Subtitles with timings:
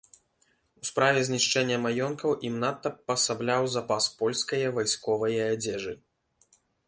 [0.83, 5.93] У справе знішчэння маёнткаў ім надта пасабляў запас польскае вайсковае адзежы.